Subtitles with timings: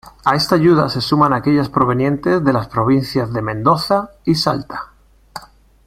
[0.25, 4.93] A esta ayuda se suman aquellas provenientes de las provincias de Mendoza y Salta.